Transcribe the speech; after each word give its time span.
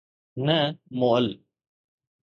نه 0.45 0.57
مئل 0.99 1.25